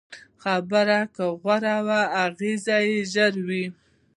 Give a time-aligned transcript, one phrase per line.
[0.43, 3.65] خبره که غوره وي، اغېز یې ژور وي.